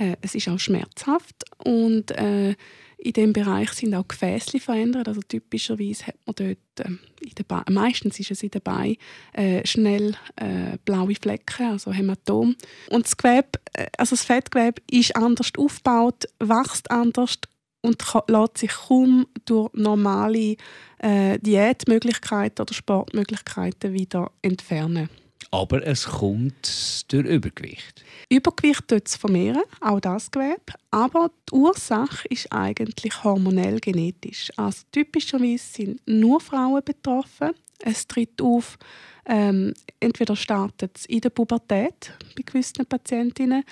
[0.02, 2.55] Äh, es ist auch schmerzhaft und äh,
[2.97, 5.07] in dem Bereich sind auch Gefäße verändert.
[5.07, 8.97] Also typischerweise hat man dort äh, in den Be meistens ist es in den Beinen
[9.33, 12.55] äh, schnell äh, blaue Flecken, also Hämatom.
[12.89, 17.38] Und das Gewebe, äh, also das Fettgewebe ist anders aufgebaut, wächst anders
[17.81, 20.55] und lässt sich kaum durch normale
[20.99, 25.09] äh, Diätmöglichkeiten oder Sportmöglichkeiten wieder entfernen.
[25.53, 28.05] Aber es kommt durch Übergewicht.
[28.30, 30.73] Übergewicht tut es vermehren, auch das Gewebe.
[30.91, 34.49] Aber die Ursache ist eigentlich hormonell genetisch.
[34.55, 37.52] Also typischerweise sind nur Frauen betroffen.
[37.79, 38.77] Es tritt auf,
[39.25, 43.63] ähm, entweder startet es in der Pubertät bei gewissen Patientinnen,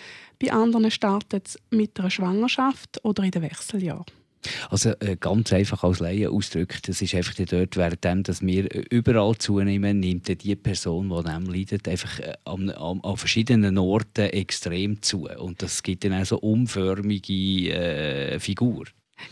[0.41, 4.05] bei anderen startet es mit einer Schwangerschaft oder in den Wechseljahren.
[4.69, 9.35] Also äh, ganz einfach als Laie ausgedrückt, das ist einfach dort, während dass wir überall
[9.37, 15.01] zunehmen, nimmt die Person, die dem leidet, einfach äh, an, an, an, verschiedenen Orten extrem
[15.01, 15.27] zu.
[15.27, 18.85] Und das gibt dann auch so umförmige äh, Figur.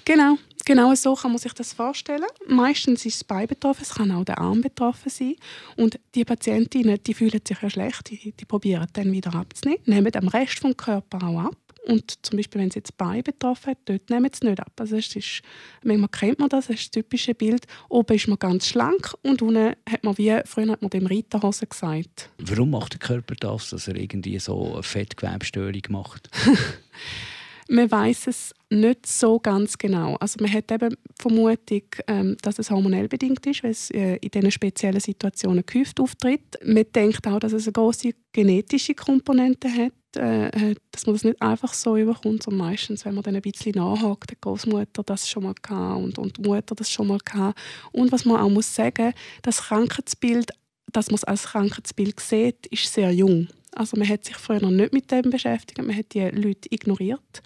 [0.06, 2.26] Genau, genau so kann man sich das vorstellen.
[2.48, 5.36] Meistens ist das Bein betroffen, es kann auch der Arm betroffen sein.
[5.76, 10.16] Und die Patientinnen, die fühlen sich ja schlecht, die, die probieren dann wieder abzunehmen, nehmen
[10.16, 11.67] am Rest vom Körper auch ab.
[11.88, 14.74] Und zum Beispiel, wenn es jetzt Bein betroffen hat, dort nehmen sie nicht ab.
[14.78, 15.42] Also es ist,
[15.84, 17.66] manchmal kennt man das, das ist das typische Bild.
[17.88, 21.66] Oben ist man ganz schlank und unten hat man wie, früher hat man dem Reiterhose
[21.66, 22.30] gesagt.
[22.40, 26.30] Warum macht der Körper das, dass er irgendwie so eine Fettgewebstörung macht?
[27.70, 30.16] man weiß es nicht so ganz genau.
[30.16, 34.18] Also man hat eben die Vermutung, ähm, dass es hormonell bedingt ist, weil es äh,
[34.18, 36.58] in diesen speziellen Situationen gehäuft auftritt.
[36.66, 41.42] Man denkt auch, dass es eine große genetische Komponente hat, äh, dass man das nicht
[41.42, 45.44] einfach so überkommt, sondern meistens, wenn man dann ein bisschen nachhakt, die Großmutter das schon
[45.44, 47.60] mal gehabt und, und die Mutter das schon mal gehabt.
[47.92, 50.52] Und was man auch muss sagen, das Krankheitsbild,
[50.92, 53.48] dass man es als Krankheitsbild sieht, ist sehr jung.
[53.76, 57.44] Also man hat sich früher noch nicht mit dem beschäftigt, man hat die Leute ignoriert.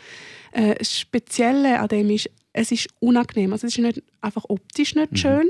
[0.52, 3.52] Äh, das Spezielle an dem ist, es ist unangenehm.
[3.54, 5.18] Also es ist nicht einfach optisch nicht mhm.
[5.18, 5.50] schön,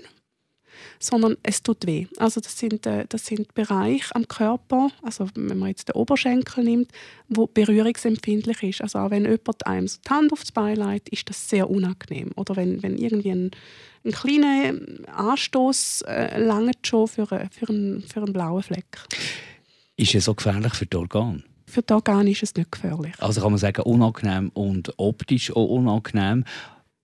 [1.00, 2.08] sondern es tut weh.
[2.18, 6.64] Also das sind, äh, das sind Bereiche am Körper, also wenn man jetzt den Oberschenkel
[6.64, 6.92] nimmt,
[7.30, 8.82] wo berührungsempfindlich ist.
[8.82, 12.32] Also auch wenn jemand einem die Hand aufs Bein legt, ist das sehr unangenehm.
[12.36, 13.52] Oder wenn, wenn irgendwie ein,
[14.06, 14.74] ein kleiner
[15.16, 19.06] Anstoß äh, langt schon für, für, einen, für einen blauen Fleck.
[19.98, 21.44] Ist es so gefährlich für die Organe?
[21.68, 23.14] Für die Organe ist es nicht gefährlich.
[23.20, 26.44] Also kann man sagen, unangenehm und optisch auch unangenehm,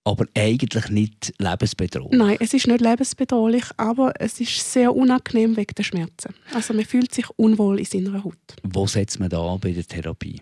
[0.08, 2.18] aber eigentlich nicht lebensbedrohlich.
[2.18, 6.34] Nein, es ist nicht lebensbedrohlich, aber es ist sehr unangenehm wegen der Schmerzen.
[6.54, 8.36] Also man fühlt sich unwohl in seiner Haut.
[8.62, 10.40] Wo setzt man da an bei der Therapie?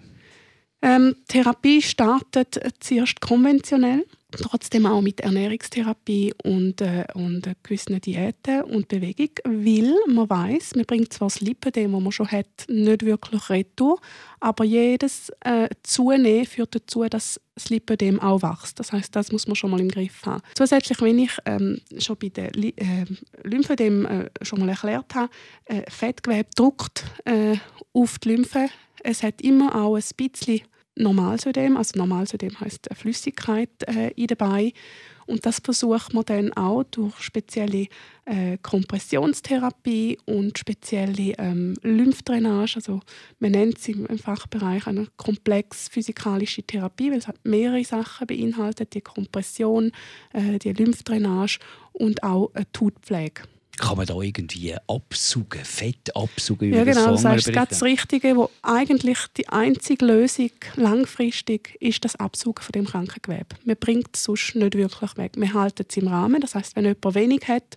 [0.83, 4.07] Ähm, Therapie startet zuerst konventionell
[4.37, 10.85] trotzdem auch mit Ernährungstherapie und, äh, und gewissen Diäten und Bewegung, weil man weiß, man
[10.85, 14.01] bringt zwar das Lipödem, das man schon hat, nicht wirklich retour,
[14.41, 18.79] aber jedes äh, Zunehmen führt dazu, dass das Lipödem auch wächst.
[18.79, 20.43] Das heißt, das muss man schon mal im Griff haben.
[20.55, 23.07] Zusätzlich, wenn ich ähm, schon bei der Li äh,
[23.43, 25.31] Lymphödem äh, schon mal erklärt habe,
[25.65, 27.57] äh, Fettgewebe drückt äh,
[27.93, 28.69] auf die Lymphe.
[29.03, 30.61] Es hat immer auch ein bisschen
[30.97, 31.77] Normalsödem.
[31.77, 34.73] Also Normalsödem heißt Flüssigkeit äh, in Beinen.
[35.27, 37.89] Und das versucht man dann auch durch spezielle
[38.27, 42.77] äh, Kompressionstherapie und spezielle ähm, Lymphdrainage.
[42.77, 43.01] Also
[43.41, 48.95] man nennt es im, Fachbereich eine komplex physikalische Therapie, weil es hat mehrere Sachen beinhaltet:
[48.95, 49.91] die Kompression,
[50.33, 51.59] äh, die Lymphdrainage
[51.93, 53.43] und auch eine Tutpflege.
[53.77, 56.73] Kann man da irgendwie absaugen, Fett absaugen?
[56.73, 57.13] Ja, genau.
[57.13, 62.87] Das heißt das Richtige, wo eigentlich die einzige Lösung langfristig ist das Absaugen von dem
[62.87, 63.57] Krankengewebe.
[63.65, 65.33] Man bringt es sonst nicht wirklich weg.
[65.37, 66.41] Wir halten es im Rahmen.
[66.41, 67.77] Das heißt, wenn jemand wenig hat,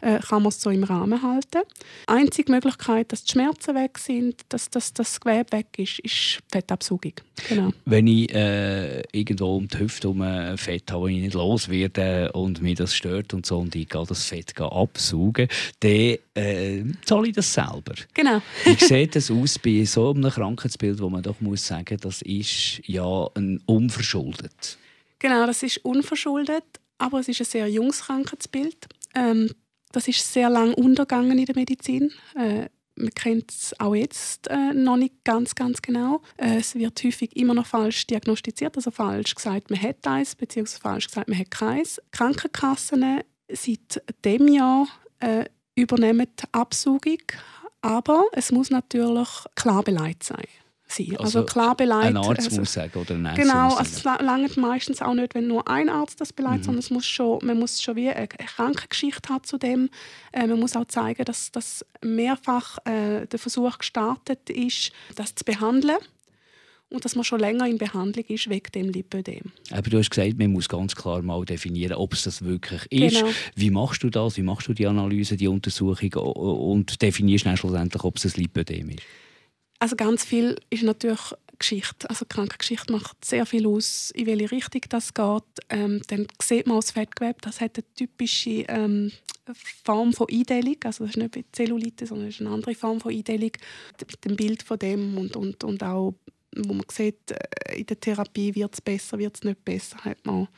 [0.00, 1.62] äh, kann man es so im Rahmen halten.
[2.04, 6.40] Die einzige Möglichkeit, dass die Schmerzen weg sind, dass, dass das Gewebe weg ist, ist
[6.50, 7.14] Fettabsaugung.
[7.48, 7.70] Genau.
[7.84, 10.22] Wenn ich äh, irgendwo um die Hüfte um
[10.56, 14.04] Fett habe, ich nicht los werde und mich das stört und so und ich gehe
[14.06, 15.48] das Fett absaugen,
[15.80, 17.94] dann äh, zahle ich das selber.
[18.14, 18.40] Genau.
[18.64, 22.80] Wie sieht das aus bei so einem Krankheitsbild, wo man doch muss sagen, das ist
[22.86, 24.78] ja ein unverschuldet?
[25.18, 26.64] Genau, das ist unverschuldet,
[26.98, 28.86] aber es ist ein sehr junges Krankheitsbild.
[29.14, 29.50] Ähm,
[29.92, 32.12] das ist sehr lang untergegangen in der Medizin.
[32.34, 36.20] Äh, man kennt es auch jetzt äh, noch nicht ganz, ganz genau.
[36.36, 40.80] Äh, es wird häufig immer noch falsch diagnostiziert, also falsch gesagt, man hat eins, beziehungsweise
[40.80, 42.00] falsch gesagt, man hat keins.
[42.10, 43.20] Krankenkassen
[43.50, 44.88] seit dem Jahr
[45.20, 45.44] äh,
[45.76, 47.22] übernehmen die Absaugung,
[47.80, 50.44] aber es muss natürlich klar beleidigt sein
[50.92, 51.16] sein.
[51.18, 52.16] Also, also klar beleidigt.
[52.16, 55.46] Ein Arzt also, muss sagen oder ein Genau, also es langt meistens auch nicht, wenn
[55.46, 56.64] nur ein Arzt das beleidigt, mhm.
[56.64, 59.90] sondern es muss schon, man muss schon wie eine Krankengeschichte haben zu dem.
[60.32, 65.44] Äh, man muss auch zeigen, dass, dass mehrfach äh, der Versuch gestartet ist, das zu
[65.44, 65.98] behandeln
[66.90, 69.52] und dass man schon länger in Behandlung ist wegen dem Lipödem.
[69.70, 73.16] Aber du hast gesagt, man muss ganz klar mal definieren, ob es das wirklich ist.
[73.16, 73.30] Genau.
[73.54, 74.36] Wie machst du das?
[74.36, 78.90] Wie machst du die Analyse, die Untersuchung und definierst dann schlussendlich, ob es ein Lipödem
[78.90, 79.02] ist?
[79.78, 82.08] Also ganz viel ist natürlich Geschichte.
[82.08, 85.42] Also Krankengeschichte macht sehr viel aus, in welche Richtung das geht.
[85.68, 89.12] Ähm, dann sieht man das Fettgewebe, das hat eine typische ähm,
[89.84, 90.76] Form von Eindelung.
[90.84, 93.52] Also das ist nicht Zellulite, sondern ist eine andere Form von Eindelung.
[94.00, 96.14] Mit dem Bild von dem und, und, und auch,
[96.56, 100.24] wo man sieht, äh, in der Therapie wird es besser, wird es nicht besser, hat
[100.24, 100.48] man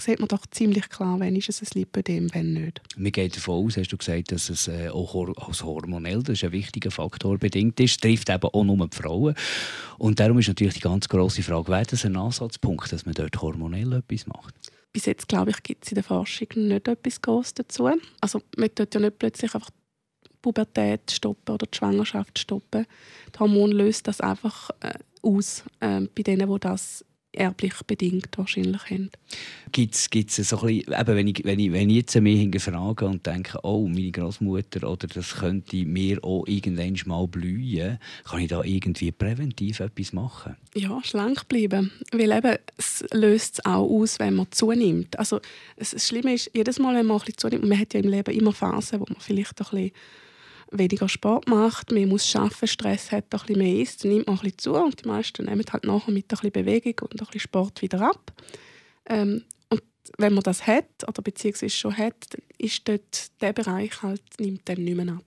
[0.00, 2.80] sieht man doch ziemlich klar, wenn ist es ein Lipödem, wenn nicht.
[2.96, 6.52] Wir gehen davon aus, hast du gesagt, dass es äh, auch hormonell, das ist ein
[6.52, 7.92] wichtiger Faktor, bedingt ist.
[7.92, 9.34] Es trifft eben auch nur die Frauen.
[9.98, 13.40] Und darum ist natürlich die ganz grosse Frage, wäre das ein Ansatzpunkt, dass man dort
[13.40, 14.54] hormonell etwas macht?
[14.92, 17.88] Bis jetzt, glaube ich, gibt es in der Forschung nicht etwas Großes dazu.
[18.20, 22.86] Also man tut ja nicht plötzlich einfach die Pubertät stoppen oder die Schwangerschaft stoppen.
[23.30, 28.90] Das Hormon löst das einfach äh, aus äh, bei denen, die das erblich bedingt wahrscheinlich
[28.90, 29.10] haben.
[29.72, 33.06] Gibt es so ein bisschen, eben, wenn, ich, wenn, ich, wenn ich jetzt mich frage
[33.06, 38.48] und denke, oh, meine Großmutter oder das könnte mir auch irgendwann mal blühen, kann ich
[38.48, 40.56] da irgendwie präventiv etwas machen?
[40.74, 41.92] Ja, schlank bleiben.
[42.12, 45.18] Weil eben, es löst es auch aus, wenn man zunimmt.
[45.18, 45.40] Also,
[45.76, 48.34] das Schlimme ist, jedes Mal, wenn man ein bisschen zunimmt, man hat ja im Leben
[48.34, 49.92] immer Phasen, wo man vielleicht ein bisschen
[50.70, 54.42] weniger Sport macht, mehr muss arbeiten, Stress hat, ein bisschen mehr isst, nimmt man ein
[54.42, 57.40] bisschen zu und die meisten nehmen halt nachher mit ein bisschen Bewegung und ein bisschen
[57.40, 58.32] Sport wieder ab.
[59.06, 59.44] Ähm,
[60.18, 64.68] wenn man das hat oder beziehungsweise schon hat, dann ist dort der Bereich halt, nimmt
[64.68, 65.24] dem nicht mehr ab.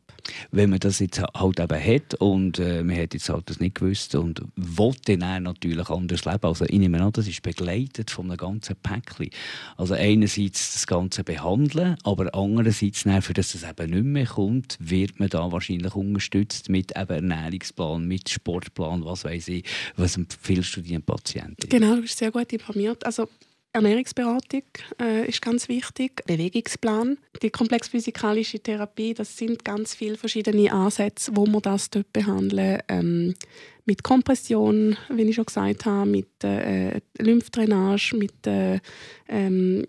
[0.51, 3.75] Wenn man das jetzt halt eben hat und äh, man hat jetzt halt das nicht
[3.75, 8.27] gewusst und will dann natürlich anders leben, also ich nehme an, das ist begleitet von
[8.27, 9.31] einem ganzen Päckchen.
[9.75, 14.77] Also einerseits das Ganze behandeln, aber andererseits, dann, für das es eben nicht mehr kommt,
[14.79, 19.65] wird man da wahrscheinlich unterstützt mit eben Ernährungsplan, mit Sportplan, was weiß ich,
[19.97, 21.67] was empfiehlst du deinen Patienten?
[21.67, 23.05] Genau, du bist sehr gut informiert.
[23.05, 23.27] Also
[23.73, 24.63] Ernährungsberatung
[25.01, 31.47] äh, ist ganz wichtig, Bewegungsplan, die komplex-physikalische Therapie, das sind ganz viele verschiedene Ansätze, wo
[31.47, 32.81] man das dort behandeln.
[32.87, 33.33] Ähm,
[33.85, 38.79] mit Kompression, wie ich schon gesagt habe, mit äh, Lymphdrainage, mit äh,
[39.27, 39.85] ähm,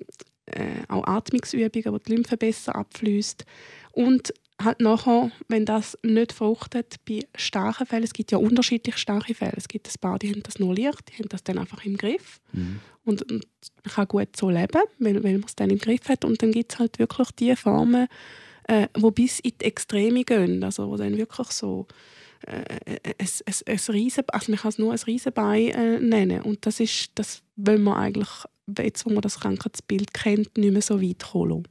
[0.46, 3.44] äh, auch Atmungsübungen, wo die Lymphe besser abfließt
[3.92, 4.32] und
[4.64, 9.54] halt nachher, wenn das nicht fruchtet, bei starken Fällen, es gibt ja unterschiedlich starke Fälle,
[9.56, 11.96] es gibt ein paar, die haben das nur leicht, die haben das dann einfach im
[11.96, 12.40] Griff.
[12.52, 12.80] Mhm.
[13.04, 13.46] und, und,
[13.84, 16.24] man kann gut so leben, weil, weil man es dann im Griff hat.
[16.24, 18.08] Und dann gibt es halt wirklich die Formen,
[18.68, 21.86] äh, wo bis in die Extreme gehen, also wo dann wirklich so
[22.46, 22.64] äh,
[23.18, 26.42] ein, ein, ein Riesen, also man kann es nur ein Riesenbein äh, nennen.
[26.42, 28.30] Und das ist, das wollen wir eigentlich,
[28.78, 31.66] jetzt wo man das Krankheitsbild kennt, nicht mehr so weit kommen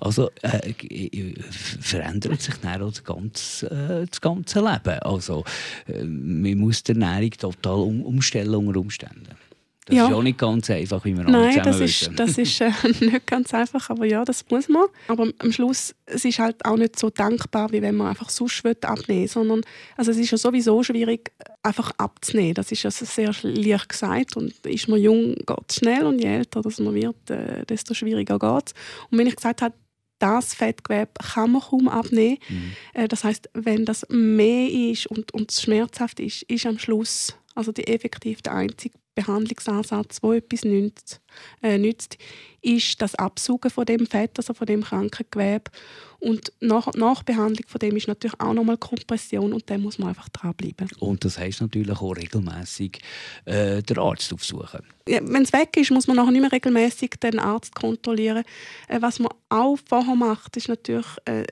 [0.00, 4.98] also äh, äh, verändert sich dann auch das ganze, äh, das ganze Leben.
[5.00, 5.44] Also
[5.86, 9.43] äh, man muss die Ernährung total um, umstellen unter Umständen.
[9.86, 10.06] Das ja.
[10.06, 13.52] ist auch nicht ganz einfach, wie wir Nein, das ist, das ist äh, nicht ganz
[13.52, 14.86] einfach, aber ja, das muss man.
[15.08, 18.64] Aber am Schluss es ist halt auch nicht so dankbar, wie wenn man einfach sonst
[18.64, 19.60] abnehmen will, sondern
[19.96, 22.54] also es ist ja sowieso schwierig, einfach abzunehmen.
[22.54, 26.28] Das ist ja sehr leicht gesagt und ist man jung, geht es schnell und je
[26.28, 28.74] älter das man wird, äh, desto schwieriger geht es.
[29.10, 29.74] Und wenn ich gesagt habe,
[30.18, 32.38] das Fettgewebe kann man kaum abnehmen.
[32.48, 32.72] Mhm.
[32.94, 37.72] Äh, das heißt, wenn das mehr ist und, und schmerzhaft ist, ist am Schluss also
[37.72, 41.20] die effektiv der einzige Behandlungsansatz, der etwas nützt,
[41.62, 42.18] äh, nützt,
[42.64, 45.70] ist das Absaugen von dem Fett, also von dem Krankengewebe.
[46.18, 50.30] Und nach, Nachbehandlung von dem ist natürlich auch nochmal Kompression und dann muss man einfach
[50.30, 50.88] dranbleiben.
[50.98, 53.00] Und das heisst natürlich auch regelmäßig
[53.44, 54.80] äh, den Arzt aufsuchen.
[55.06, 58.44] Ja, Wenn es weg ist, muss man nachher nicht mehr regelmäßig den Arzt kontrollieren.
[58.88, 61.44] Äh, was man auch vorher macht, ist natürlich äh,